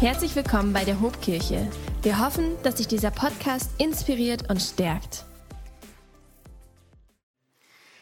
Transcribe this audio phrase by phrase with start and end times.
[0.00, 1.70] Herzlich willkommen bei der Hobkirche.
[2.02, 5.24] Wir hoffen, dass sich dieser Podcast inspiriert und stärkt.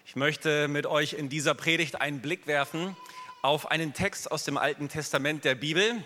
[0.07, 2.97] Ich möchte mit euch in dieser Predigt einen Blick werfen
[3.43, 6.03] auf einen Text aus dem Alten Testament der Bibel.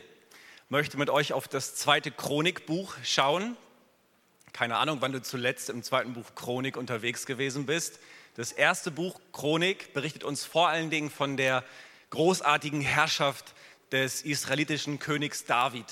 [0.65, 3.57] Ich möchte mit euch auf das zweite Chronikbuch schauen.
[4.53, 8.01] Keine Ahnung, wann du zuletzt im zweiten Buch Chronik unterwegs gewesen bist.
[8.35, 11.63] Das erste Buch Chronik berichtet uns vor allen Dingen von der
[12.11, 13.55] großartigen Herrschaft
[13.97, 15.87] des israelitischen Königs David.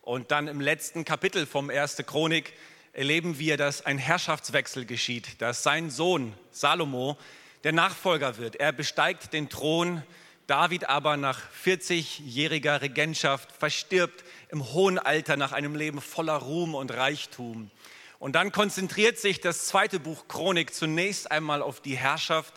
[0.00, 1.96] Und dann im letzten Kapitel vom 1.
[2.06, 2.52] Chronik
[2.92, 7.18] erleben wir, dass ein Herrschaftswechsel geschieht, dass sein Sohn Salomo
[7.64, 8.54] der Nachfolger wird.
[8.54, 10.04] Er besteigt den Thron,
[10.46, 16.92] David aber nach 40-jähriger Regentschaft verstirbt im hohen Alter nach einem Leben voller Ruhm und
[16.92, 17.72] Reichtum.
[18.20, 22.54] Und dann konzentriert sich das zweite Buch Chronik zunächst einmal auf die Herrschaft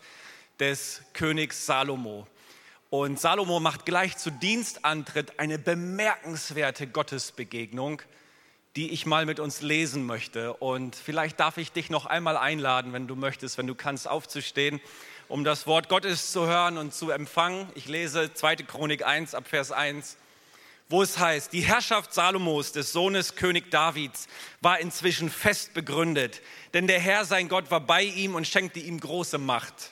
[0.60, 2.28] des Königs Salomo.
[2.92, 8.02] Und Salomo macht gleich zu Dienstantritt eine bemerkenswerte Gottesbegegnung,
[8.76, 10.56] die ich mal mit uns lesen möchte.
[10.56, 14.82] Und vielleicht darf ich dich noch einmal einladen, wenn du möchtest, wenn du kannst, aufzustehen,
[15.30, 17.70] um das Wort Gottes zu hören und zu empfangen.
[17.76, 18.58] Ich lese 2.
[18.58, 20.18] Chronik 1 ab Vers 1
[20.90, 24.28] wo es heißt, die Herrschaft Salomos, des Sohnes König Davids,
[24.60, 26.42] war inzwischen fest begründet,
[26.74, 29.92] denn der Herr, sein Gott, war bei ihm und schenkte ihm große Macht.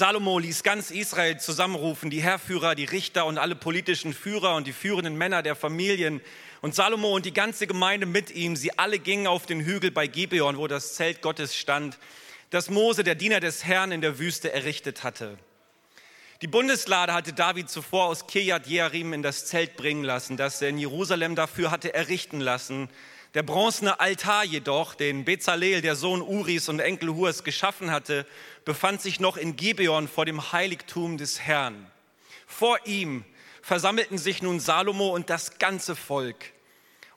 [0.00, 4.72] Salomo ließ ganz Israel zusammenrufen, die Herrführer, die Richter und alle politischen Führer und die
[4.72, 6.22] führenden Männer der Familien.
[6.62, 10.06] Und Salomo und die ganze Gemeinde mit ihm, sie alle gingen auf den Hügel bei
[10.06, 11.98] Gibeon, wo das Zelt Gottes stand,
[12.48, 15.36] das Mose, der Diener des Herrn, in der Wüste errichtet hatte.
[16.40, 20.70] Die Bundeslade hatte David zuvor aus Kirjat Jearim in das Zelt bringen lassen, das er
[20.70, 22.88] in Jerusalem dafür hatte errichten lassen.
[23.34, 28.26] Der bronzene Altar jedoch, den Bezalel, der Sohn Uris und Enkel Hurs, geschaffen hatte,
[28.64, 31.88] befand sich noch in Gibeon vor dem Heiligtum des Herrn.
[32.48, 33.24] Vor ihm
[33.62, 36.52] versammelten sich nun Salomo und das ganze Volk.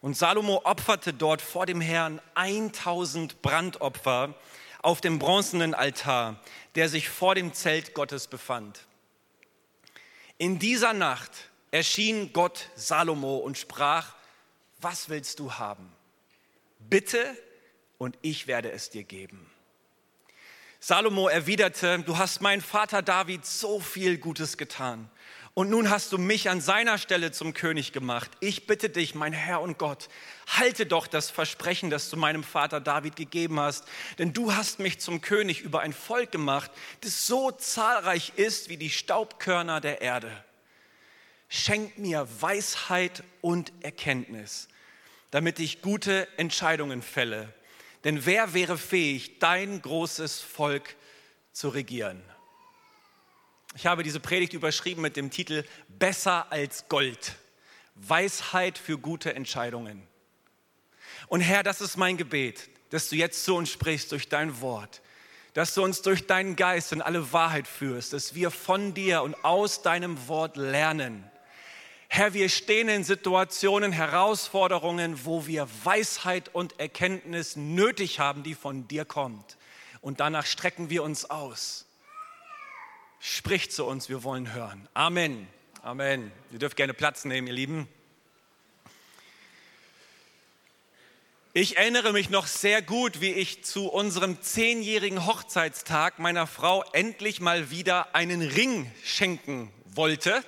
[0.02, 4.36] Und Salomo opferte dort vor dem Herrn 1000 Brandopfer
[4.84, 6.40] auf dem bronzenen Altar,
[6.76, 8.86] der sich vor dem Zelt Gottes befand.
[10.38, 11.32] In dieser Nacht
[11.72, 14.14] erschien Gott Salomo und sprach,
[14.80, 15.92] was willst du haben?
[16.90, 17.38] Bitte
[17.98, 19.50] und ich werde es dir geben.
[20.80, 25.10] Salomo erwiderte, du hast meinen Vater David so viel Gutes getan.
[25.56, 28.32] Und nun hast du mich an seiner Stelle zum König gemacht.
[28.40, 30.10] Ich bitte dich, mein Herr und Gott,
[30.48, 33.86] halte doch das Versprechen, das du meinem Vater David gegeben hast.
[34.18, 38.78] Denn du hast mich zum König über ein Volk gemacht, das so zahlreich ist wie
[38.78, 40.32] die Staubkörner der Erde.
[41.50, 44.68] Schenk mir Weisheit und Erkenntnis,
[45.34, 47.52] damit ich gute Entscheidungen fälle.
[48.04, 50.96] Denn wer wäre fähig, dein großes Volk
[51.52, 52.22] zu regieren?
[53.76, 57.34] Ich habe diese Predigt überschrieben mit dem Titel Besser als Gold.
[57.96, 60.04] Weisheit für gute Entscheidungen.
[61.30, 65.02] Und Herr, das ist mein Gebet, dass du jetzt zu uns sprichst durch dein Wort,
[65.56, 69.34] dass du uns durch deinen Geist in alle Wahrheit führst, dass wir von dir und
[69.44, 71.28] aus deinem Wort lernen
[72.16, 78.88] Herr, wir stehen in Situationen, Herausforderungen, wo wir Weisheit und Erkenntnis nötig haben, die von
[78.88, 79.58] dir kommt.
[80.00, 81.88] Und danach strecken wir uns aus.
[83.20, 84.88] Sprich zu uns, wir wollen hören.
[84.94, 85.48] Amen.
[85.82, 86.32] Amen.
[86.52, 87.88] Ihr dürft gerne Platz nehmen, ihr Lieben.
[91.54, 97.42] Ich erinnere mich noch sehr gut, wie ich zu unserem zehnjährigen Hochzeitstag meiner Frau endlich
[97.42, 100.44] mal wieder einen Ring schenken wollte.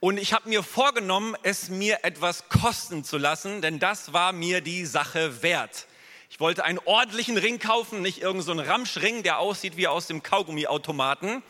[0.00, 4.60] Und ich habe mir vorgenommen, es mir etwas kosten zu lassen, denn das war mir
[4.60, 5.88] die Sache wert.
[6.30, 10.22] Ich wollte einen ordentlichen Ring kaufen, nicht irgendeinen so Ramschring, der aussieht wie aus dem
[10.22, 11.42] Kaugummiautomaten,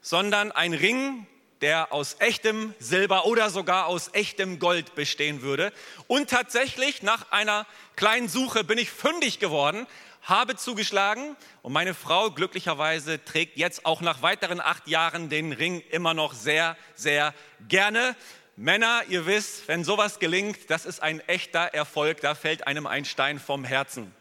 [0.00, 1.28] sondern ein Ring,
[1.60, 5.72] der aus echtem Silber oder sogar aus echtem Gold bestehen würde.
[6.08, 9.86] Und tatsächlich, nach einer kleinen Suche bin ich fündig geworden
[10.26, 15.82] habe zugeschlagen und meine Frau glücklicherweise trägt jetzt auch nach weiteren acht Jahren den Ring
[15.90, 17.32] immer noch sehr, sehr
[17.68, 18.16] gerne.
[18.56, 23.04] Männer, ihr wisst, wenn sowas gelingt, das ist ein echter Erfolg, da fällt einem ein
[23.04, 24.12] Stein vom Herzen.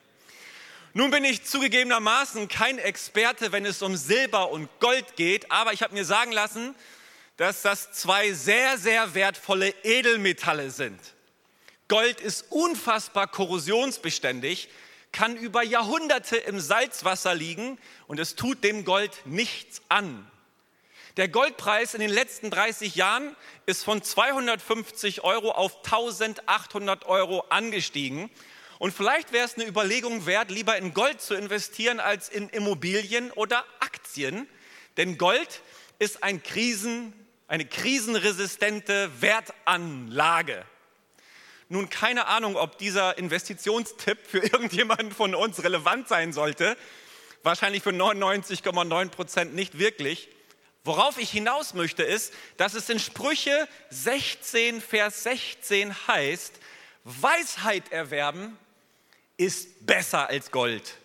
[0.94, 5.82] Nun bin ich zugegebenermaßen kein Experte, wenn es um Silber und Gold geht, aber ich
[5.82, 6.76] habe mir sagen lassen,
[7.38, 11.00] dass das zwei sehr, sehr wertvolle Edelmetalle sind.
[11.88, 14.70] Gold ist unfassbar korrosionsbeständig,
[15.16, 20.30] kann über Jahrhunderte im Salzwasser liegen und es tut dem Gold nichts an.
[21.16, 23.34] Der Goldpreis in den letzten 30 Jahren
[23.66, 28.30] ist von 250 Euro auf 1800 Euro angestiegen.
[28.78, 33.32] Und vielleicht wäre es eine Überlegung wert, lieber in Gold zu investieren als in Immobilien
[33.32, 34.50] oder Aktien.
[34.98, 35.62] Denn Gold
[35.98, 37.14] ist ein Krisen,
[37.48, 40.66] eine krisenresistente Wertanlage.
[41.68, 46.78] Nun, keine Ahnung, ob dieser Investitionstipp für irgendjemanden von uns relevant sein sollte.
[47.44, 50.30] Wahrscheinlich für 99,9 Prozent nicht wirklich.
[50.84, 56.54] Worauf ich hinaus möchte, ist, dass es in Sprüche 16, Vers 16 heißt,
[57.04, 58.58] Weisheit erwerben
[59.38, 60.96] ist besser als Gold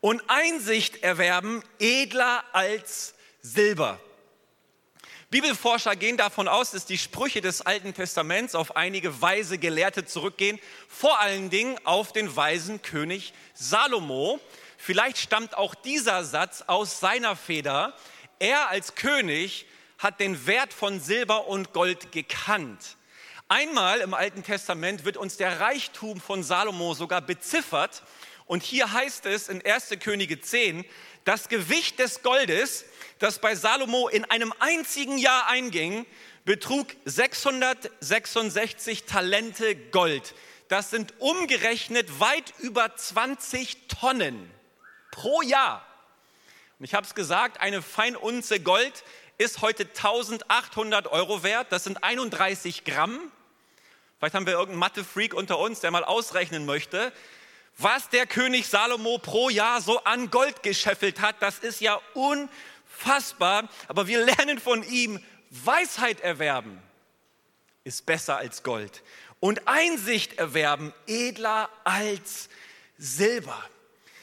[0.00, 4.00] und Einsicht erwerben edler als Silber.
[5.30, 10.58] Bibelforscher gehen davon aus, dass die Sprüche des Alten Testaments auf einige weise Gelehrte zurückgehen,
[10.88, 14.40] vor allen Dingen auf den weisen König Salomo.
[14.76, 17.94] Vielleicht stammt auch dieser Satz aus seiner Feder.
[18.40, 19.66] Er als König
[19.98, 22.96] hat den Wert von Silber und Gold gekannt.
[23.46, 28.02] Einmal im Alten Testament wird uns der Reichtum von Salomo sogar beziffert.
[28.46, 29.90] Und hier heißt es in 1.
[30.00, 30.84] Könige 10,
[31.24, 32.84] das Gewicht des Goldes
[33.20, 36.06] das bei Salomo in einem einzigen Jahr einging,
[36.44, 40.34] betrug 666 Talente Gold.
[40.68, 44.50] Das sind umgerechnet weit über 20 Tonnen
[45.10, 45.86] pro Jahr.
[46.78, 49.04] Und ich habe es gesagt, eine Feinunze Gold
[49.36, 51.66] ist heute 1800 Euro wert.
[51.70, 53.20] Das sind 31 Gramm.
[54.18, 57.12] Vielleicht haben wir irgendeinen Mathe-Freak unter uns, der mal ausrechnen möchte,
[57.82, 61.36] was der König Salomo pro Jahr so an Gold gescheffelt hat.
[61.40, 66.80] Das ist ja unfassbar aber wir lernen von ihm, Weisheit erwerben
[67.84, 69.02] ist besser als Gold
[69.40, 72.48] und Einsicht erwerben edler als
[72.98, 73.58] Silber.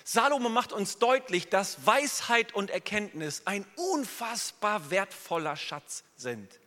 [0.03, 6.59] Salomo macht uns deutlich, dass Weisheit und Erkenntnis ein unfassbar wertvoller Schatz sind.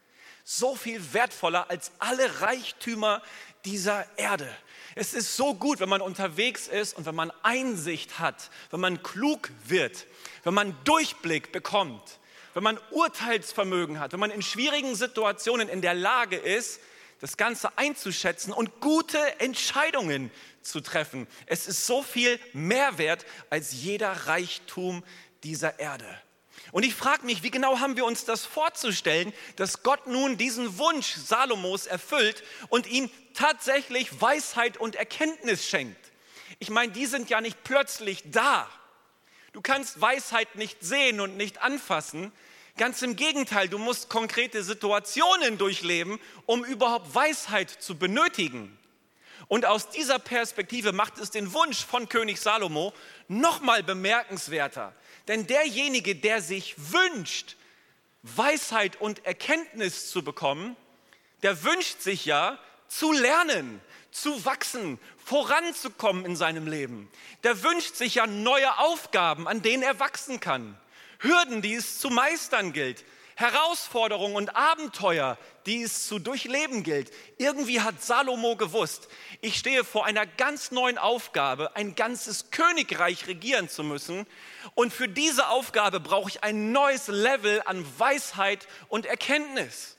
[0.45, 3.23] So viel wertvoller als alle Reichtümer
[3.65, 4.49] dieser Erde.
[4.95, 9.03] Es ist so gut, wenn man unterwegs ist und wenn man Einsicht hat, wenn man
[9.03, 10.07] klug wird,
[10.43, 12.03] wenn man Durchblick bekommt,
[12.55, 16.81] wenn man Urteilsvermögen hat, wenn man in schwierigen Situationen in der Lage ist,
[17.21, 20.31] das Ganze einzuschätzen und gute Entscheidungen
[20.63, 21.27] zu treffen.
[21.47, 25.05] Es ist so viel mehr wert als jeder Reichtum
[25.45, 26.07] dieser Erde.
[26.73, 30.79] Und ich frage mich, wie genau haben wir uns das vorzustellen, dass Gott nun diesen
[30.79, 35.99] Wunsch Salomos erfüllt und ihm tatsächlich Weisheit und Erkenntnis schenkt?
[36.59, 38.69] Ich meine, die sind ja nicht plötzlich da.
[39.53, 42.33] Du kannst Weisheit nicht sehen und nicht anfassen.
[42.77, 48.79] Ganz im Gegenteil, du musst konkrete Situationen durchleben, um überhaupt Weisheit zu benötigen.
[49.51, 52.93] Und aus dieser Perspektive macht es den Wunsch von König Salomo
[53.27, 54.95] noch mal bemerkenswerter.
[55.27, 57.57] Denn derjenige, der sich wünscht,
[58.23, 60.77] Weisheit und Erkenntnis zu bekommen,
[61.43, 63.81] der wünscht sich ja zu lernen,
[64.13, 67.11] zu wachsen, voranzukommen in seinem Leben.
[67.43, 70.79] Der wünscht sich ja neue Aufgaben, an denen er wachsen kann.
[71.19, 73.05] Hürden, die es zu meistern gilt.
[73.41, 77.11] Herausforderungen und Abenteuer, die es zu durchleben gilt.
[77.39, 79.09] Irgendwie hat Salomo gewusst,
[79.41, 84.27] ich stehe vor einer ganz neuen Aufgabe, ein ganzes Königreich regieren zu müssen.
[84.75, 89.97] Und für diese Aufgabe brauche ich ein neues Level an Weisheit und Erkenntnis.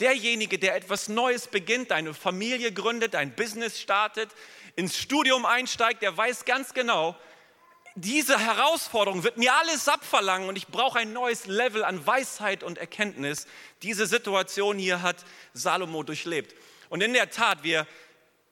[0.00, 4.30] Derjenige, der etwas Neues beginnt, eine Familie gründet, ein Business startet,
[4.76, 7.16] ins Studium einsteigt, der weiß ganz genau,
[8.00, 12.78] diese Herausforderung wird mir alles abverlangen und ich brauche ein neues Level an Weisheit und
[12.78, 13.46] Erkenntnis.
[13.82, 16.54] Diese Situation hier hat Salomo durchlebt.
[16.90, 17.86] Und in der Tat, wir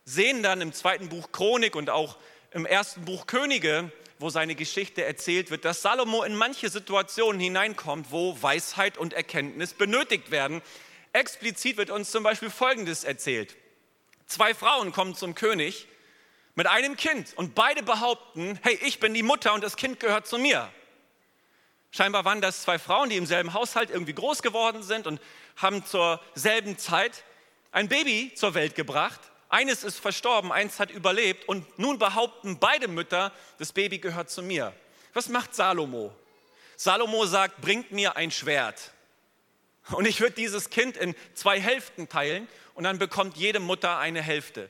[0.04, 2.16] sehen dann im zweiten Buch Chronik und auch
[2.50, 8.10] im ersten Buch Könige, wo seine Geschichte erzählt wird, dass Salomo in manche Situationen hineinkommt,
[8.10, 10.62] wo Weisheit und Erkenntnis benötigt werden.
[11.12, 13.56] Explizit wird uns zum Beispiel Folgendes erzählt.
[14.26, 15.86] Zwei Frauen kommen zum König
[16.56, 20.26] mit einem Kind und beide behaupten, hey, ich bin die Mutter und das Kind gehört
[20.26, 20.68] zu mir.
[21.92, 25.20] Scheinbar waren das zwei Frauen, die im selben Haushalt irgendwie groß geworden sind und
[25.56, 27.24] haben zur selben Zeit
[27.72, 29.20] ein Baby zur Welt gebracht.
[29.48, 34.42] Eines ist verstorben, eins hat überlebt und nun behaupten beide Mütter, das Baby gehört zu
[34.42, 34.72] mir.
[35.12, 36.12] Was macht Salomo?
[36.76, 38.92] Salomo sagt, bringt mir ein Schwert.
[39.92, 44.20] Und ich würde dieses Kind in zwei Hälften teilen und dann bekommt jede Mutter eine
[44.20, 44.68] Hälfte.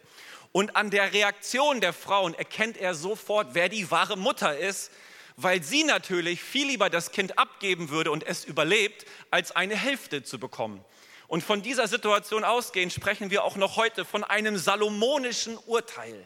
[0.56, 4.90] Und an der Reaktion der Frauen erkennt er sofort, wer die wahre Mutter ist,
[5.36, 10.22] weil sie natürlich viel lieber das Kind abgeben würde und es überlebt, als eine Hälfte
[10.22, 10.82] zu bekommen.
[11.28, 16.24] Und von dieser Situation ausgehend sprechen wir auch noch heute von einem salomonischen Urteil.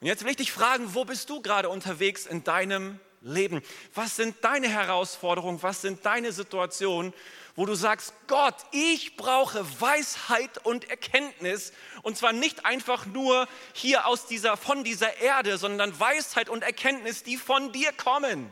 [0.00, 3.62] Und jetzt will ich dich fragen, wo bist du gerade unterwegs in deinem Leben?
[3.94, 5.62] Was sind deine Herausforderungen?
[5.62, 7.14] Was sind deine Situationen,
[7.56, 14.06] wo du sagst, Gott, ich brauche Weisheit und Erkenntnis und zwar nicht einfach nur hier
[14.06, 18.50] aus dieser, von dieser Erde, sondern Weisheit und Erkenntnis, die von dir kommen.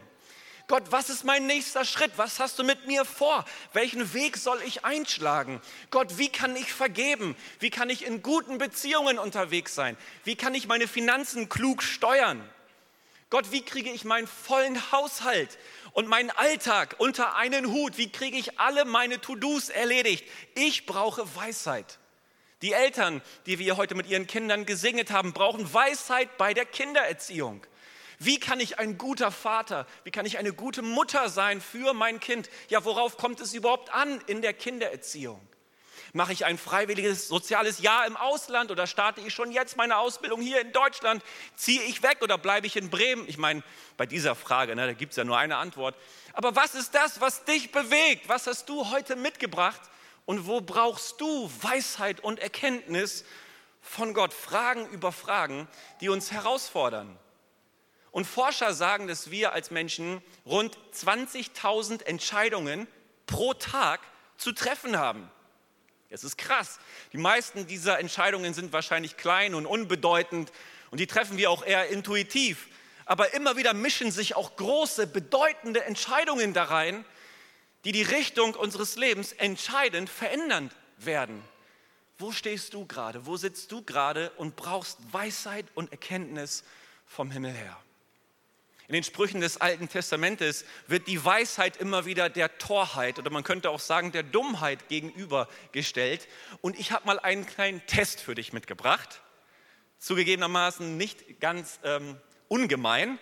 [0.69, 2.13] Gott, was ist mein nächster Schritt?
[2.17, 3.47] Was hast du mit mir vor?
[3.73, 5.63] Welchen Weg soll ich einschlagen?
[5.91, 7.37] Gott, wie kann ich vergeben?
[7.59, 9.97] Wie kann ich in guten Beziehungen unterwegs sein?
[10.25, 12.47] Wie kann ich meine Finanzen klug steuern?
[13.31, 15.59] Gott, wie kriege ich meinen vollen Haushalt
[15.99, 17.99] und meinen Alltag unter einen Hut?
[17.99, 20.25] Wie kriege ich alle meine To-Dos erledigt?
[20.55, 21.99] Ich brauche Weisheit.
[22.63, 27.67] Die Eltern, die wir heute mit ihren Kindern gesegnet haben, brauchen Weisheit bei der Kindererziehung.
[28.21, 32.21] Wie kann ich ein guter Vater, wie kann ich eine gute Mutter sein für mein
[32.21, 32.49] Kind?
[32.69, 35.41] Ja, worauf kommt es überhaupt an in der Kindererziehung?
[36.13, 40.41] Mache ich ein freiwilliges soziales Jahr im Ausland oder starte ich schon jetzt meine Ausbildung
[40.41, 41.23] hier in Deutschland?
[41.55, 43.29] Ziehe ich weg oder bleibe ich in Bremen?
[43.29, 43.63] Ich meine,
[43.97, 45.95] bei dieser Frage, ne, da gibt es ja nur eine Antwort.
[46.33, 48.29] Aber was ist das, was dich bewegt?
[48.29, 49.81] Was hast du heute mitgebracht?
[50.25, 53.25] Und wo brauchst du Weisheit und Erkenntnis
[53.81, 54.33] von Gott?
[54.35, 55.69] Fragen über Fragen,
[56.01, 57.19] die uns herausfordern.
[58.11, 62.87] Und Forscher sagen, dass wir als Menschen rund 20.000 Entscheidungen
[63.27, 64.01] pro Tag
[64.37, 65.31] zu treffen haben.
[66.11, 66.79] Es ist krass.
[67.13, 70.53] Die meisten dieser Entscheidungen sind wahrscheinlich klein und unbedeutend
[70.91, 72.69] und die treffen wir auch eher intuitiv.
[73.05, 77.05] Aber immer wieder mischen sich auch große, bedeutende Entscheidungen da rein,
[77.85, 81.43] die die Richtung unseres Lebens entscheidend verändern werden.
[82.19, 83.27] Wo stehst du gerade?
[83.27, 86.65] Wo sitzt du gerade und brauchst Weisheit und Erkenntnis
[87.07, 87.77] vom Himmel her?
[88.89, 93.45] In den Sprüchen des Alten Testamentes wird die Weisheit immer wieder der Torheit oder man
[93.45, 96.27] könnte auch sagen der Dummheit gegenübergestellt.
[96.63, 99.21] Und ich habe mal einen kleinen Test für dich mitgebracht.
[99.99, 102.17] Zugegebenermaßen nicht ganz ähm,
[102.49, 103.19] ungemein,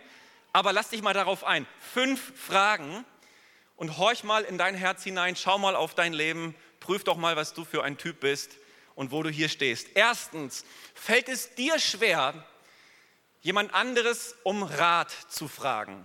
[0.53, 1.67] aber lass dich mal darauf ein.
[1.81, 3.05] Fünf Fragen
[3.75, 7.35] und horch mal in dein Herz hinein, schau mal auf dein Leben, prüf doch mal,
[7.35, 8.57] was du für ein Typ bist
[8.95, 9.89] und wo du hier stehst.
[9.95, 12.47] Erstens, fällt es dir schwer,
[13.47, 16.05] jemand anderes um Rat zu fragen.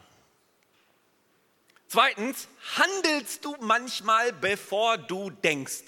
[1.88, 5.82] Zweitens, handelst du manchmal, bevor du denkst.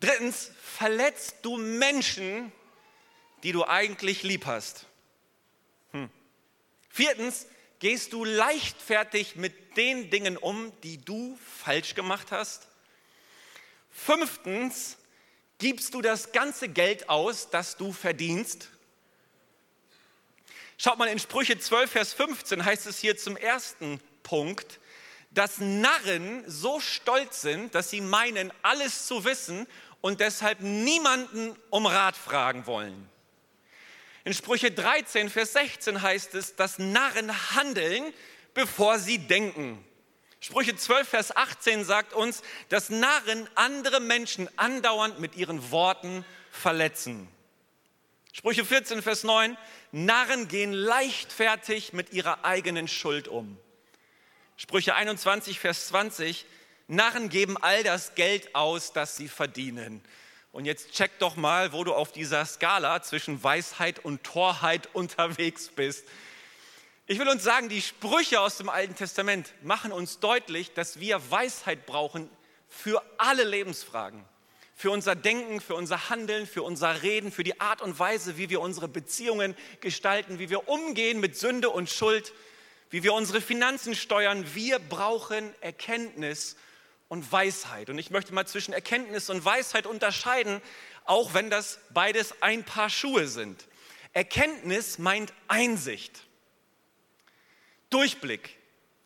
[0.00, 2.50] Drittens, verletzt du Menschen,
[3.42, 4.86] die du eigentlich lieb hast.
[5.92, 6.08] Hm.
[6.88, 7.46] Viertens,
[7.80, 12.68] gehst du leichtfertig mit den Dingen um, die du falsch gemacht hast.
[13.90, 14.96] Fünftens,
[15.58, 18.70] gibst du das ganze Geld aus, das du verdienst.
[20.76, 24.80] Schaut mal in Sprüche 12, Vers 15 heißt es hier zum ersten Punkt,
[25.30, 29.66] dass Narren so stolz sind, dass sie meinen, alles zu wissen
[30.00, 33.08] und deshalb niemanden um Rat fragen wollen.
[34.24, 38.12] In Sprüche 13, Vers 16 heißt es, dass Narren handeln,
[38.54, 39.84] bevor sie denken.
[40.40, 47.28] Sprüche 12, Vers 18 sagt uns, dass Narren andere Menschen andauernd mit ihren Worten verletzen.
[48.36, 49.56] Sprüche 14, Vers 9,
[49.92, 53.56] Narren gehen leichtfertig mit ihrer eigenen Schuld um.
[54.56, 56.44] Sprüche 21, Vers 20,
[56.88, 60.02] Narren geben all das Geld aus, das sie verdienen.
[60.50, 65.68] Und jetzt check doch mal, wo du auf dieser Skala zwischen Weisheit und Torheit unterwegs
[65.68, 66.04] bist.
[67.06, 71.30] Ich will uns sagen, die Sprüche aus dem Alten Testament machen uns deutlich, dass wir
[71.30, 72.28] Weisheit brauchen
[72.68, 74.24] für alle Lebensfragen
[74.74, 78.50] für unser Denken, für unser Handeln, für unser Reden, für die Art und Weise, wie
[78.50, 82.32] wir unsere Beziehungen gestalten, wie wir umgehen mit Sünde und Schuld,
[82.90, 84.44] wie wir unsere Finanzen steuern.
[84.54, 86.56] Wir brauchen Erkenntnis
[87.08, 87.90] und Weisheit.
[87.90, 90.60] Und ich möchte mal zwischen Erkenntnis und Weisheit unterscheiden,
[91.04, 93.66] auch wenn das beides ein Paar Schuhe sind.
[94.12, 96.24] Erkenntnis meint Einsicht,
[97.90, 98.56] Durchblick,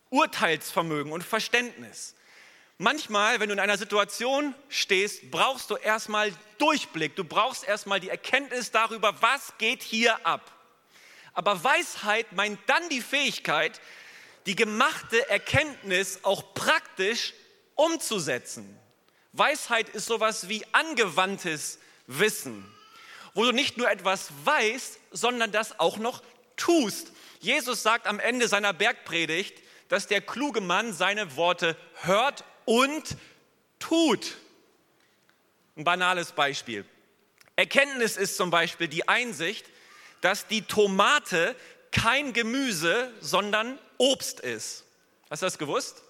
[0.09, 2.15] Urteilsvermögen und Verständnis.
[2.81, 7.13] Manchmal, wenn du in einer Situation stehst, brauchst du erstmal Durchblick.
[7.17, 10.49] Du brauchst erstmal die Erkenntnis darüber, was geht hier ab.
[11.33, 13.81] Aber Weisheit meint dann die Fähigkeit,
[14.45, 17.33] die gemachte Erkenntnis auch praktisch
[17.75, 18.79] umzusetzen.
[19.33, 22.65] Weisheit ist sowas wie angewandtes Wissen,
[23.33, 26.23] wo du nicht nur etwas weißt, sondern das auch noch
[26.55, 27.11] tust.
[27.41, 33.17] Jesus sagt am Ende seiner Bergpredigt, dass der kluge Mann seine Worte hört und
[33.79, 34.37] tut.
[35.75, 36.85] Ein banales Beispiel.
[37.55, 39.65] Erkenntnis ist zum Beispiel die Einsicht,
[40.21, 41.55] dass die Tomate
[41.91, 44.85] kein Gemüse, sondern Obst ist.
[45.31, 46.03] Hast du das gewusst?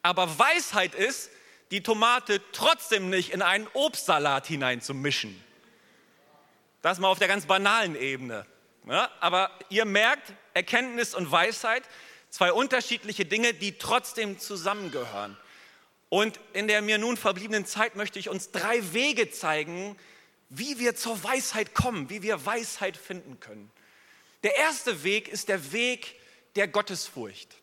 [0.00, 1.30] Aber Weisheit ist,
[1.70, 5.38] die Tomate trotzdem nicht in einen Obstsalat hineinzumischen.
[6.80, 8.46] Das mal auf der ganz banalen Ebene.
[8.88, 11.82] Ja, aber ihr merkt, Erkenntnis und Weisheit
[12.34, 15.36] Zwei unterschiedliche Dinge, die trotzdem zusammengehören.
[16.08, 19.96] Und in der mir nun verbliebenen Zeit möchte ich uns drei Wege zeigen,
[20.48, 23.70] wie wir zur Weisheit kommen, wie wir Weisheit finden können.
[24.42, 26.16] Der erste Weg ist der Weg
[26.56, 27.54] der Gottesfurcht.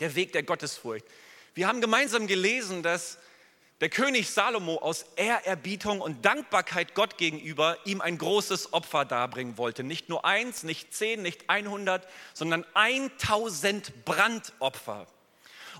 [0.00, 1.06] Der Weg der Gottesfurcht.
[1.54, 3.16] Wir haben gemeinsam gelesen, dass
[3.80, 9.82] der König Salomo aus Ehrerbietung und Dankbarkeit Gott gegenüber ihm ein großes Opfer darbringen wollte.
[9.82, 15.06] Nicht nur eins, nicht zehn, nicht 100, sondern 1000 Brandopfer.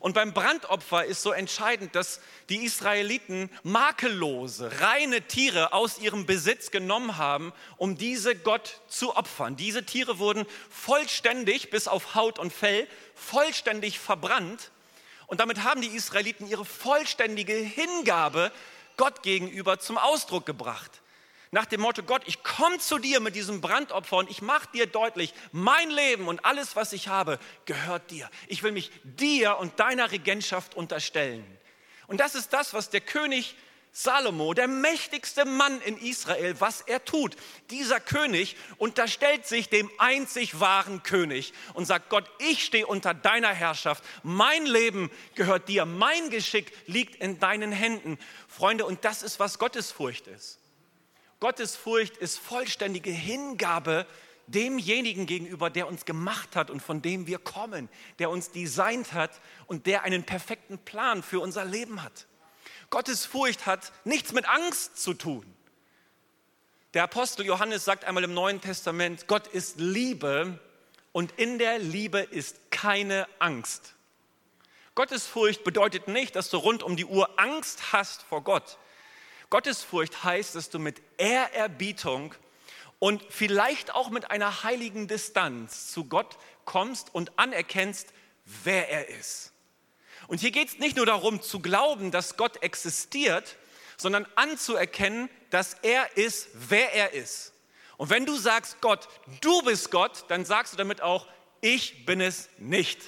[0.00, 2.20] Und beim Brandopfer ist so entscheidend, dass
[2.50, 9.56] die Israeliten makellose, reine Tiere aus ihrem Besitz genommen haben, um diese Gott zu opfern.
[9.56, 14.72] Diese Tiere wurden vollständig, bis auf Haut und Fell, vollständig verbrannt.
[15.26, 18.52] Und damit haben die Israeliten ihre vollständige Hingabe
[18.96, 21.02] Gott gegenüber zum Ausdruck gebracht
[21.54, 24.86] nach dem Motto, Gott, ich komme zu dir mit diesem Brandopfer und ich mache dir
[24.86, 28.28] deutlich, mein Leben und alles, was ich habe, gehört dir.
[28.48, 31.46] Ich will mich dir und deiner Regentschaft unterstellen.
[32.08, 33.54] Und das ist das, was der König
[33.96, 37.36] Salomo, der mächtigste Mann in Israel, was er tut.
[37.70, 43.54] Dieser König unterstellt sich dem einzig wahren König und sagt, Gott, ich stehe unter deiner
[43.54, 48.18] Herrschaft, mein Leben gehört dir, mein Geschick liegt in deinen Händen.
[48.48, 50.58] Freunde, und das ist, was Gottesfurcht ist.
[51.38, 54.08] Gottesfurcht ist vollständige Hingabe
[54.48, 59.40] demjenigen gegenüber, der uns gemacht hat und von dem wir kommen, der uns designt hat
[59.66, 62.26] und der einen perfekten Plan für unser Leben hat.
[62.90, 65.44] Gottesfurcht hat nichts mit Angst zu tun.
[66.94, 70.58] Der Apostel Johannes sagt einmal im Neuen Testament, Gott ist Liebe
[71.12, 73.94] und in der Liebe ist keine Angst.
[74.94, 78.78] Gottesfurcht bedeutet nicht, dass du rund um die Uhr Angst hast vor Gott,
[79.54, 82.34] Gottesfurcht heißt, dass du mit Ehrerbietung
[82.98, 88.12] und vielleicht auch mit einer heiligen Distanz zu Gott kommst und anerkennst,
[88.64, 89.52] wer er ist.
[90.28, 93.56] Und hier geht es nicht nur darum zu glauben, dass Gott existiert,
[93.96, 97.52] sondern anzuerkennen, dass er ist, wer er ist.
[97.96, 99.08] Und wenn du sagst, Gott,
[99.40, 101.26] du bist Gott, dann sagst du damit auch,
[101.60, 103.00] ich bin es nicht.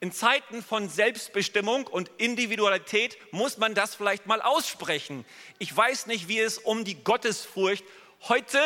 [0.00, 5.24] In Zeiten von Selbstbestimmung und Individualität muss man das vielleicht mal aussprechen.
[5.58, 7.84] Ich weiß nicht, wie es um die Gottesfurcht
[8.28, 8.60] heute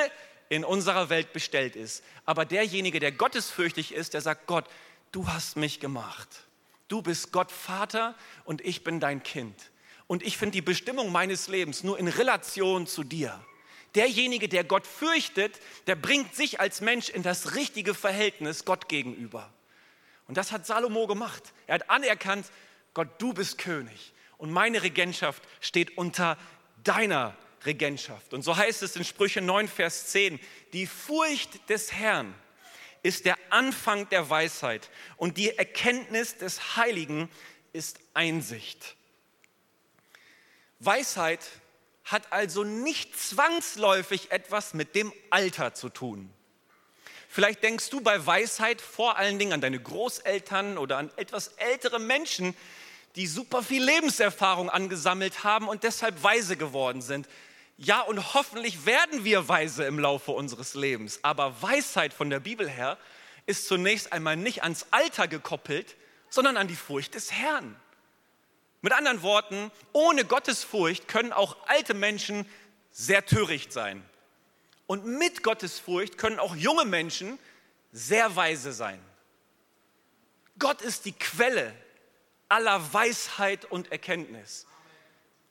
[0.51, 2.05] in unserer Welt bestellt ist.
[2.27, 4.67] Aber derjenige, der gottesfürchtig ist, der sagt, Gott,
[5.11, 6.29] du hast mich gemacht.
[6.93, 9.71] Du bist Gott Vater und ich bin dein Kind.
[10.09, 13.43] Und ich finde die Bestimmung meines Lebens nur in Relation zu dir.
[13.95, 19.51] Derjenige, der Gott fürchtet, der bringt sich als Mensch in das richtige Verhältnis Gott gegenüber.
[20.29, 21.55] Und das hat Salomo gemacht.
[21.67, 22.45] Er hat anerkannt,
[22.93, 26.37] Gott, du bist König und meine Regentschaft steht unter
[26.85, 28.35] deiner Regentschaft.
[28.35, 30.39] Und so heißt es in Sprüche 9, Vers 10,
[30.75, 32.35] die Furcht des Herrn
[33.03, 37.29] ist der Anfang der Weisheit und die Erkenntnis des Heiligen
[37.73, 38.97] ist Einsicht.
[40.79, 41.41] Weisheit
[42.05, 46.33] hat also nicht zwangsläufig etwas mit dem Alter zu tun.
[47.29, 51.99] Vielleicht denkst du bei Weisheit vor allen Dingen an deine Großeltern oder an etwas ältere
[51.99, 52.55] Menschen,
[53.17, 57.29] die super viel Lebenserfahrung angesammelt haben und deshalb weise geworden sind.
[57.77, 61.21] Ja, und hoffentlich werden wir weise im Laufe unseres Lebens.
[61.23, 62.99] Aber Weisheit von der Bibel her
[63.47, 65.97] ist zunächst einmal nicht ans Alter gekoppelt,
[66.29, 67.77] sondern an die Furcht des Herrn.
[68.83, 72.47] Mit anderen Worten, ohne Gottesfurcht können auch alte Menschen
[72.91, 74.03] sehr töricht sein.
[74.87, 77.39] Und mit Gottesfurcht können auch junge Menschen
[77.93, 79.01] sehr weise sein.
[80.59, 81.73] Gott ist die Quelle
[82.49, 84.67] aller Weisheit und Erkenntnis.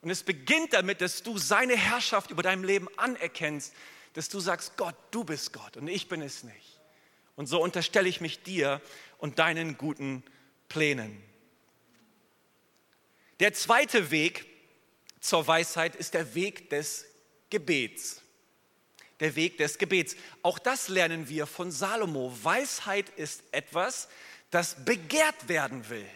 [0.02, 3.72] Und es beginnt damit, dass du seine Herrschaft über deinem Leben anerkennst,
[4.14, 6.80] dass du sagst, Gott, du bist Gott und ich bin es nicht.
[7.34, 8.82] Und so unterstelle ich mich dir
[9.18, 10.22] und deinen guten
[10.68, 11.22] Plänen.
[13.40, 14.44] Der zweite Weg
[15.20, 17.06] zur Weisheit ist der Weg des
[17.48, 18.22] Gebets
[19.22, 20.16] der Weg des Gebets.
[20.42, 22.36] Auch das lernen wir von Salomo.
[22.42, 24.08] Weisheit ist etwas,
[24.50, 26.06] das begehrt werden will,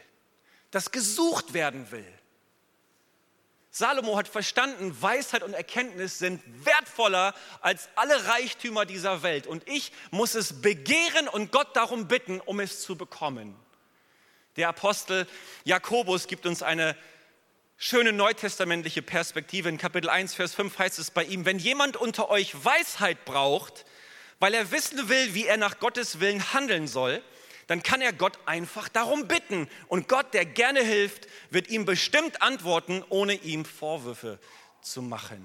[0.73, 2.07] das gesucht werden will.
[3.77, 9.47] Salomo hat verstanden, Weisheit und Erkenntnis sind wertvoller als alle Reichtümer dieser Welt.
[9.47, 13.55] Und ich muss es begehren und Gott darum bitten, um es zu bekommen.
[14.57, 15.27] Der Apostel
[15.65, 16.97] Jakobus gibt uns eine
[17.77, 19.69] schöne neutestamentliche Perspektive.
[19.69, 23.85] In Kapitel 1, Vers 5 heißt es bei ihm, wenn jemand unter euch Weisheit braucht,
[24.39, 27.23] weil er wissen will, wie er nach Gottes Willen handeln soll,
[27.67, 29.69] dann kann er Gott einfach darum bitten.
[29.89, 34.39] Und Gott, der gerne hilft, wird ihm bestimmt antworten, ohne ihm Vorwürfe
[34.83, 35.45] zu machen.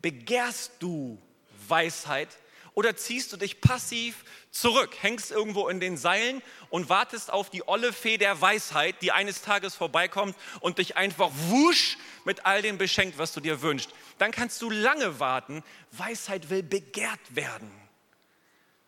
[0.00, 1.20] Begehrst du
[1.68, 2.28] Weisheit
[2.74, 7.66] oder ziehst du dich passiv zurück, hängst irgendwo in den Seilen und wartest auf die
[7.66, 12.78] olle Fee der Weisheit, die eines Tages vorbeikommt und dich einfach wusch mit all dem
[12.78, 13.90] beschenkt, was du dir wünschst.
[14.18, 15.64] Dann kannst du lange warten.
[15.90, 17.70] Weisheit will begehrt werden.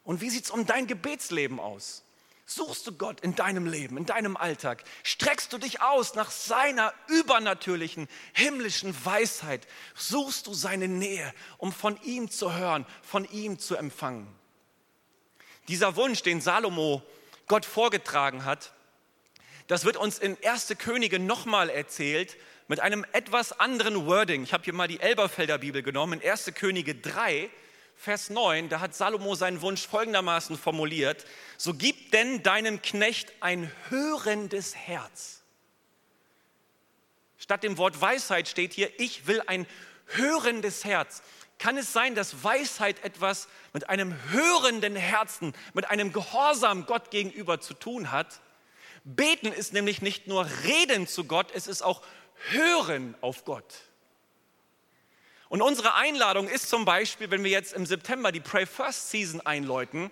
[0.04, 2.04] Und wie sieht es um dein Gebetsleben aus?
[2.54, 4.84] Suchst du Gott in deinem Leben, in deinem Alltag?
[5.04, 9.66] Streckst du dich aus nach seiner übernatürlichen, himmlischen Weisheit?
[9.94, 14.26] Suchst du seine Nähe, um von ihm zu hören, von ihm zu empfangen?
[15.68, 17.02] Dieser Wunsch, den Salomo
[17.46, 18.72] Gott vorgetragen hat,
[19.68, 20.74] das wird uns in 1.
[20.78, 22.36] Könige nochmal erzählt
[22.68, 24.42] mit einem etwas anderen Wording.
[24.42, 26.52] Ich habe hier mal die Elberfelder Bibel genommen, in 1.
[26.54, 27.48] Könige 3,
[28.02, 31.24] Vers 9, da hat Salomo seinen Wunsch folgendermaßen formuliert,
[31.56, 35.44] so gib denn deinem Knecht ein hörendes Herz.
[37.38, 39.68] Statt dem Wort Weisheit steht hier, ich will ein
[40.06, 41.22] hörendes Herz.
[41.60, 47.60] Kann es sein, dass Weisheit etwas mit einem hörenden Herzen, mit einem Gehorsam Gott gegenüber
[47.60, 48.40] zu tun hat?
[49.04, 52.02] Beten ist nämlich nicht nur Reden zu Gott, es ist auch
[52.50, 53.91] Hören auf Gott.
[55.52, 59.42] Und unsere Einladung ist zum Beispiel, wenn wir jetzt im September die Pray First Season
[59.42, 60.10] einläuten,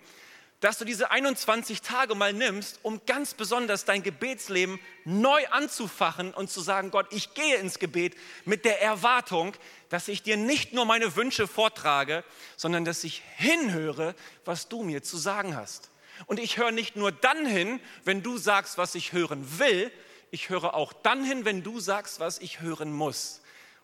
[0.60, 6.50] dass du diese 21 Tage mal nimmst, um ganz besonders dein Gebetsleben neu anzufachen und
[6.50, 9.54] zu sagen, Gott, ich gehe ins Gebet mit der Erwartung,
[9.88, 12.22] dass ich dir nicht nur meine Wünsche vortrage,
[12.58, 15.88] sondern dass ich hinhöre, was du mir zu sagen hast.
[16.26, 19.90] Und ich höre nicht nur dann hin, wenn du sagst, was ich hören will,
[20.32, 23.39] ich höre auch dann hin, wenn du sagst, was ich hören muss.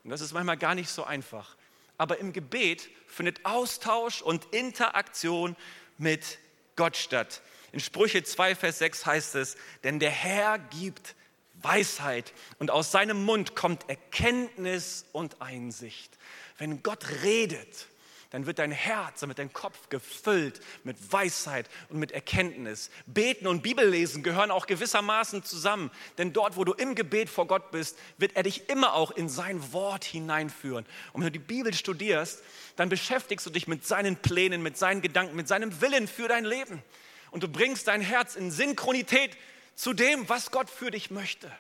[0.07, 1.57] Und das ist manchmal gar nicht so einfach.
[1.99, 5.57] Aber im Gebet findet Austausch und Interaktion
[5.99, 6.39] mit
[6.77, 7.43] Gott statt.
[7.73, 11.17] In Sprüche 2, Vers 6 heißt es, denn der Herr gibt
[11.55, 16.17] Weisheit und aus seinem Mund kommt Erkenntnis und Einsicht.
[16.57, 17.89] Wenn Gott redet,
[18.31, 22.91] dann wird dein Herz, wird dein Kopf gefüllt mit Weisheit und mit Erkenntnis.
[23.07, 27.71] Beten und Bibellesen gehören auch gewissermaßen zusammen, denn dort, wo du im Gebet vor Gott
[27.71, 30.87] bist, wird er dich immer auch in sein Wort hineinführen.
[31.13, 32.43] Und wenn du die Bibel studierst,
[32.77, 36.45] dann beschäftigst du dich mit seinen Plänen, mit seinen Gedanken, mit seinem Willen für dein
[36.45, 36.83] Leben.
[37.31, 39.37] Und du bringst dein Herz in Synchronität
[39.75, 41.51] zu dem, was Gott für dich möchte.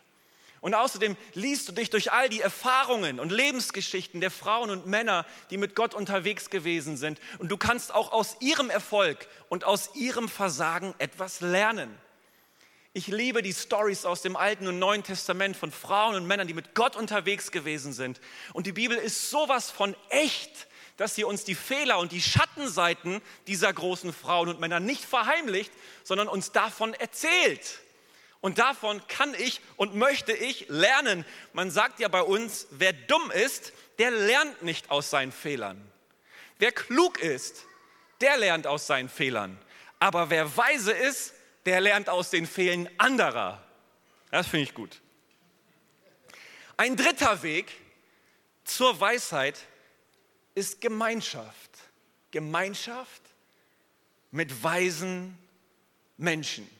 [0.60, 5.26] Und außerdem liest du dich durch all die Erfahrungen und Lebensgeschichten der Frauen und Männer,
[5.50, 7.20] die mit Gott unterwegs gewesen sind.
[7.38, 11.96] Und du kannst auch aus ihrem Erfolg und aus ihrem Versagen etwas lernen.
[12.96, 16.54] Ich liebe die Stories aus dem Alten und Neuen Testament von Frauen und Männern, die
[16.54, 18.22] mit Gott unterwegs gewesen sind.
[18.54, 20.66] Und die Bibel ist sowas von echt,
[20.96, 25.70] dass sie uns die Fehler und die Schattenseiten dieser großen Frauen und Männer nicht verheimlicht,
[26.04, 27.80] sondern uns davon erzählt.
[28.46, 31.24] Und davon kann ich und möchte ich lernen.
[31.52, 35.90] Man sagt ja bei uns, wer dumm ist, der lernt nicht aus seinen Fehlern.
[36.60, 37.64] Wer klug ist,
[38.20, 39.58] der lernt aus seinen Fehlern.
[39.98, 43.60] Aber wer weise ist, der lernt aus den Fehlern anderer.
[44.30, 45.00] Das finde ich gut.
[46.76, 47.72] Ein dritter Weg
[48.62, 49.58] zur Weisheit
[50.54, 51.70] ist Gemeinschaft.
[52.30, 53.22] Gemeinschaft
[54.30, 55.36] mit weisen
[56.16, 56.75] Menschen.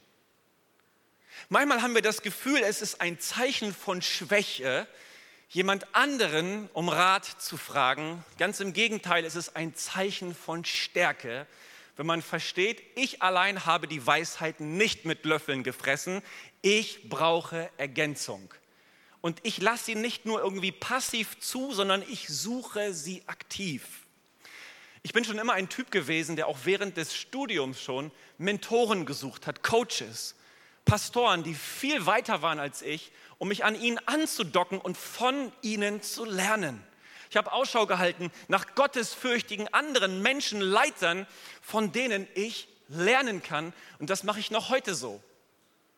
[1.48, 4.86] Manchmal haben wir das Gefühl, es ist ein Zeichen von Schwäche,
[5.48, 8.24] jemand anderen um Rat zu fragen.
[8.38, 11.46] Ganz im Gegenteil, es ist ein Zeichen von Stärke,
[11.96, 16.20] wenn man versteht, ich allein habe die Weisheiten nicht mit Löffeln gefressen,
[16.60, 18.52] ich brauche Ergänzung.
[19.22, 23.82] Und ich lasse sie nicht nur irgendwie passiv zu, sondern ich suche sie aktiv.
[25.02, 29.46] Ich bin schon immer ein Typ gewesen, der auch während des Studiums schon Mentoren gesucht
[29.46, 30.34] hat, Coaches.
[30.86, 36.00] Pastoren, die viel weiter waren als ich, um mich an ihnen anzudocken und von ihnen
[36.00, 36.82] zu lernen.
[37.28, 41.26] Ich habe Ausschau gehalten nach gottesfürchtigen anderen Menschen, Leitern,
[41.60, 43.74] von denen ich lernen kann.
[43.98, 45.20] Und das mache ich noch heute so.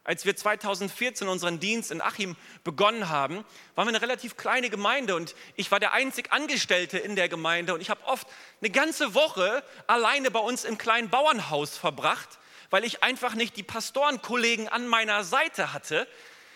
[0.05, 5.15] Als wir 2014 unseren Dienst in Achim begonnen haben, waren wir eine relativ kleine Gemeinde
[5.15, 8.27] und ich war der einzig Angestellte in der Gemeinde und ich habe oft
[8.63, 12.39] eine ganze Woche alleine bei uns im kleinen Bauernhaus verbracht
[12.71, 16.07] weil ich einfach nicht die Pastorenkollegen an meiner Seite hatte,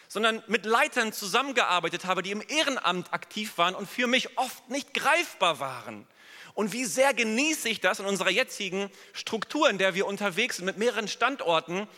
[0.09, 4.93] sondern mit Leitern zusammengearbeitet habe, die im Ehrenamt aktiv waren und für mich oft nicht
[4.93, 6.07] greifbar waren.
[6.55, 10.67] Und wie sehr genieße ich das in unserer jetzigen Struktur, in der wir unterwegs sind,
[10.67, 11.89] mit mehreren Standorten,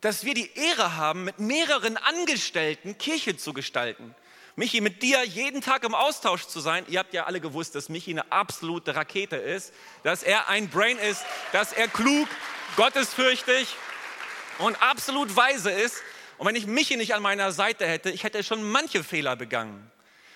[0.00, 4.14] dass wir die Ehre haben, mit mehreren Angestellten Kirche zu gestalten.
[4.56, 6.84] Michi, mit dir jeden Tag im Austausch zu sein.
[6.88, 10.98] Ihr habt ja alle gewusst, dass Michi eine absolute Rakete ist, dass er ein Brain
[10.98, 12.28] ist, dass er klug,
[12.76, 13.74] gottesfürchtig
[14.58, 15.96] und absolut weise ist.
[16.38, 19.90] Und wenn ich Michi nicht an meiner Seite hätte, ich hätte schon manche Fehler begangen.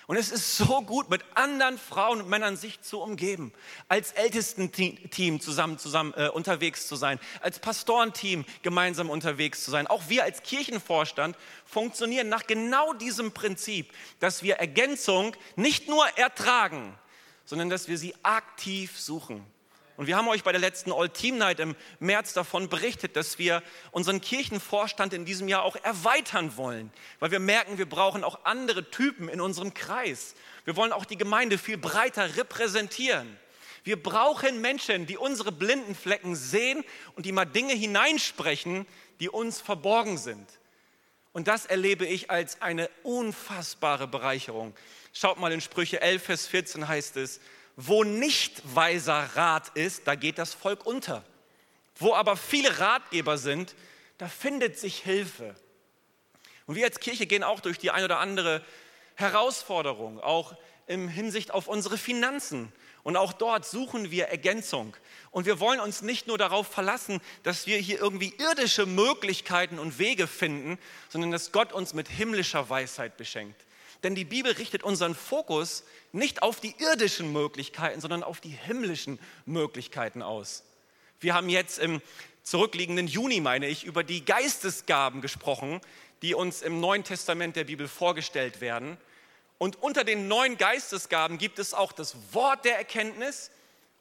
[0.07, 3.51] Und es ist so gut, mit anderen Frauen und Männern sich zu umgeben,
[3.87, 9.87] als Ältesten-Team zusammen, zusammen äh, unterwegs zu sein, als Pastorenteam gemeinsam unterwegs zu sein.
[9.87, 16.95] Auch wir als Kirchenvorstand funktionieren nach genau diesem Prinzip, dass wir Ergänzung nicht nur ertragen,
[17.45, 19.43] sondern dass wir sie aktiv suchen.
[19.97, 23.39] Und wir haben euch bei der letzten All Team Night im März davon berichtet, dass
[23.39, 28.43] wir unseren Kirchenvorstand in diesem Jahr auch erweitern wollen, weil wir merken, wir brauchen auch
[28.43, 30.35] andere Typen in unserem Kreis.
[30.65, 33.37] Wir wollen auch die Gemeinde viel breiter repräsentieren.
[33.85, 36.83] Wir brauchen Menschen, die unsere blinden Flecken sehen
[37.15, 38.85] und die mal Dinge hineinsprechen,
[39.19, 40.49] die uns verborgen sind.
[41.31, 44.73] Und das erlebe ich als eine unfassbare Bereicherung.
[45.13, 47.39] Schaut mal in Sprüche 11, Vers 14 heißt es,
[47.75, 51.23] wo nicht weiser Rat ist, da geht das Volk unter.
[51.97, 53.75] Wo aber viele Ratgeber sind,
[54.17, 55.55] da findet sich Hilfe.
[56.67, 58.63] Und wir als Kirche gehen auch durch die ein oder andere
[59.15, 60.55] Herausforderung, auch
[60.87, 62.71] im Hinsicht auf unsere Finanzen.
[63.03, 64.95] Und auch dort suchen wir Ergänzung.
[65.31, 69.99] Und wir wollen uns nicht nur darauf verlassen, dass wir hier irgendwie irdische Möglichkeiten und
[69.99, 73.61] Wege finden, sondern dass Gott uns mit himmlischer Weisheit beschenkt.
[74.03, 79.19] Denn die Bibel richtet unseren Fokus nicht auf die irdischen Möglichkeiten, sondern auf die himmlischen
[79.45, 80.63] Möglichkeiten aus.
[81.19, 82.01] Wir haben jetzt im
[82.43, 85.81] zurückliegenden Juni, meine ich, über die Geistesgaben gesprochen,
[86.21, 88.97] die uns im Neuen Testament der Bibel vorgestellt werden.
[89.57, 93.51] Und unter den neuen Geistesgaben gibt es auch das Wort der Erkenntnis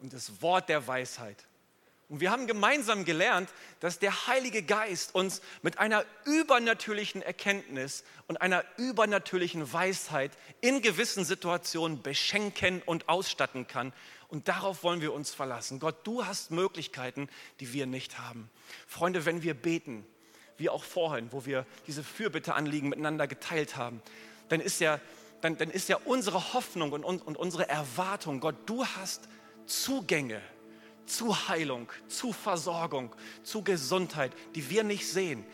[0.00, 1.37] und das Wort der Weisheit.
[2.14, 3.50] Und wir haben gemeinsam gelernt,
[3.81, 11.24] dass der Heilige Geist uns mit einer übernatürlichen Erkenntnis und einer übernatürlichen Weisheit in gewissen
[11.24, 13.92] Situationen beschenken und ausstatten kann.
[14.29, 15.81] Und darauf wollen wir uns verlassen.
[15.81, 18.48] Gott, du hast Möglichkeiten, die wir nicht haben.
[18.87, 20.07] Freunde, wenn wir beten,
[20.57, 24.00] wie auch vorhin, wo wir diese Fürbitteanliegen miteinander geteilt haben,
[24.50, 25.00] dann ist ja,
[25.40, 29.29] dann, dann ist ja unsere Hoffnung und, und, und unsere Erwartung, Gott, du hast
[29.66, 30.40] Zugänge
[31.06, 35.44] zu Heilung, zu Versorgung, zu Gesundheit, die wir nicht sehen,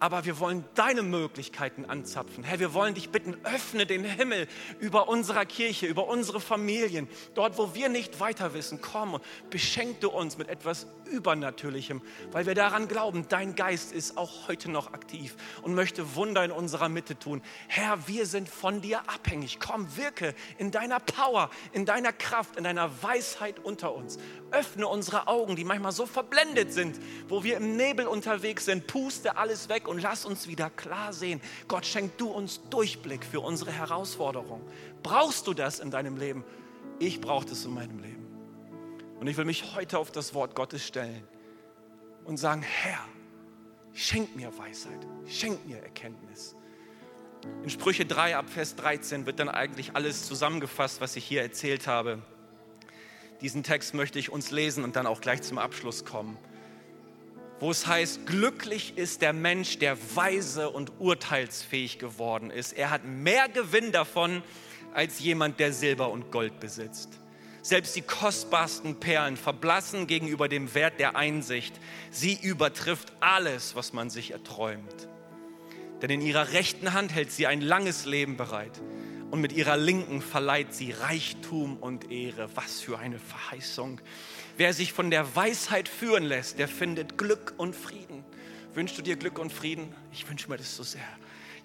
[0.00, 2.42] aber wir wollen deine Möglichkeiten anzapfen.
[2.42, 4.48] Herr, wir wollen dich bitten, öffne den Himmel
[4.80, 7.06] über unserer Kirche, über unsere Familien.
[7.34, 12.00] Dort, wo wir nicht weiter wissen, komm und beschenk du uns mit etwas Übernatürlichem,
[12.32, 16.50] weil wir daran glauben, dein Geist ist auch heute noch aktiv und möchte Wunder in
[16.50, 17.42] unserer Mitte tun.
[17.68, 19.58] Herr, wir sind von dir abhängig.
[19.60, 24.18] Komm, wirke in deiner Power, in deiner Kraft, in deiner Weisheit unter uns.
[24.50, 28.86] Öffne unsere Augen, die manchmal so verblendet sind, wo wir im Nebel unterwegs sind.
[28.86, 31.40] Puste alles weg und lass uns wieder klar sehen.
[31.66, 34.62] Gott, schenk du uns Durchblick für unsere Herausforderung.
[35.02, 36.44] Brauchst du das in deinem Leben?
[37.00, 38.24] Ich brauche das in meinem Leben.
[39.18, 41.26] Und ich will mich heute auf das Wort Gottes stellen
[42.24, 43.04] und sagen, Herr,
[43.92, 46.54] schenk mir Weisheit, schenk mir Erkenntnis.
[47.64, 51.88] In Sprüche 3 ab Vers 13 wird dann eigentlich alles zusammengefasst, was ich hier erzählt
[51.88, 52.22] habe.
[53.40, 56.38] Diesen Text möchte ich uns lesen und dann auch gleich zum Abschluss kommen
[57.60, 62.72] wo es heißt, glücklich ist der Mensch, der weise und urteilsfähig geworden ist.
[62.72, 64.42] Er hat mehr Gewinn davon
[64.94, 67.10] als jemand, der Silber und Gold besitzt.
[67.62, 71.78] Selbst die kostbarsten Perlen verblassen gegenüber dem Wert der Einsicht.
[72.10, 75.08] Sie übertrifft alles, was man sich erträumt.
[76.00, 78.80] Denn in ihrer rechten Hand hält sie ein langes Leben bereit
[79.30, 82.48] und mit ihrer linken verleiht sie Reichtum und Ehre.
[82.54, 84.00] Was für eine Verheißung.
[84.56, 88.24] Wer sich von der Weisheit führen lässt, der findet Glück und Frieden.
[88.74, 89.94] Wünschst du dir Glück und Frieden?
[90.12, 91.08] Ich wünsche mir das so sehr.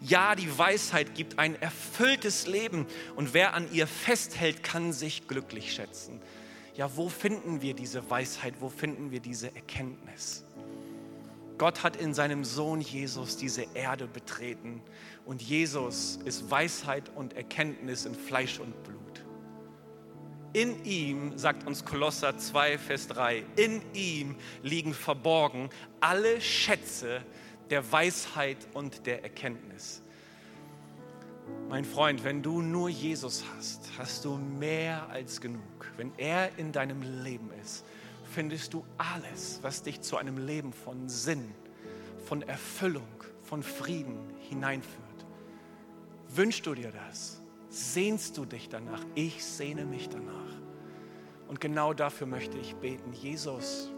[0.02, 5.74] Ja, die Weisheit gibt ein erfülltes Leben und wer an ihr festhält, kann sich glücklich
[5.74, 6.22] schätzen.
[6.76, 8.56] Ja, wo finden wir diese Weisheit?
[8.60, 10.45] Wo finden wir diese Erkenntnis?
[11.58, 14.82] Gott hat in seinem Sohn Jesus diese Erde betreten
[15.26, 18.96] und Jesus ist Weisheit und Erkenntnis in Fleisch und Blut.
[20.52, 27.22] In ihm, sagt uns Kolosser 2, Vers 3, in ihm liegen verborgen alle Schätze
[27.70, 30.02] der Weisheit und der Erkenntnis.
[31.70, 35.62] Mein Freund, wenn du nur Jesus hast, hast du mehr als genug.
[35.98, 37.86] Wenn er in deinem Leben ist,
[38.36, 41.56] findest du alles, was dich zu einem Leben von Sinn,
[42.26, 43.08] von Erfüllung,
[43.42, 44.18] von Frieden
[44.50, 45.26] hineinführt.
[46.28, 47.42] Wünschst du dir das?
[47.70, 49.00] Sehnst du dich danach?
[49.16, 50.54] Ich sehne mich danach.
[51.48, 53.14] Und genau dafür möchte ich beten.
[53.14, 53.90] Jesus,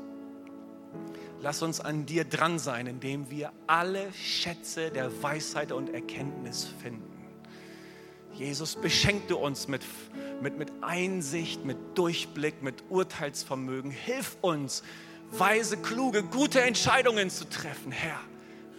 [1.41, 7.07] lass uns an dir dran sein, indem wir alle Schätze der Weisheit und Erkenntnis finden.
[8.38, 9.82] Jesus, beschenk du uns mit,
[10.41, 13.89] mit, mit Einsicht, mit Durchblick, mit Urteilsvermögen.
[13.89, 14.84] Hilf uns,
[15.32, 18.19] weise, kluge, gute Entscheidungen zu treffen, Herr,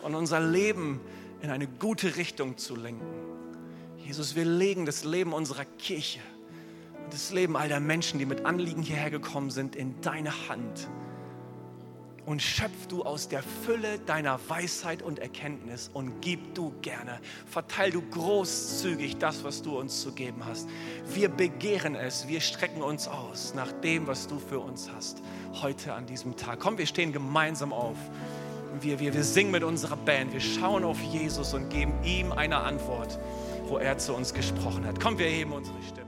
[0.02, 1.00] und unser Leben
[1.42, 3.04] in eine gute Richtung zu lenken.
[4.04, 6.20] Jesus, wir legen das Leben unserer Kirche
[7.04, 10.88] und das Leben all der Menschen, die mit Anliegen hierher gekommen sind, in deine Hand.
[12.28, 17.20] Und schöpf du aus der Fülle deiner Weisheit und Erkenntnis und gib du gerne.
[17.46, 20.68] Verteil du großzügig das, was du uns zu geben hast.
[21.14, 25.22] Wir begehren es, wir strecken uns aus nach dem, was du für uns hast
[25.62, 26.60] heute an diesem Tag.
[26.60, 27.96] Komm, wir stehen gemeinsam auf.
[28.82, 32.58] Wir, wir, wir singen mit unserer Band, wir schauen auf Jesus und geben ihm eine
[32.58, 33.18] Antwort,
[33.64, 35.00] wo er zu uns gesprochen hat.
[35.00, 36.07] Komm, wir heben unsere Stimme.